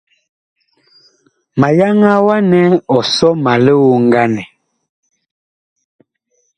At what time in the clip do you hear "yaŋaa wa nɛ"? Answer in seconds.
1.77-2.59